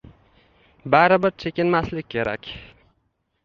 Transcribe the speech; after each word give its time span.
Baribir 0.91 1.35
chekinmaslik 1.43 2.09
kerak. 2.15 2.43